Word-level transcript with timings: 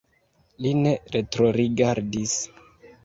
Li 0.65 0.71
ne 0.79 0.93
retrorigardis. 1.17 2.37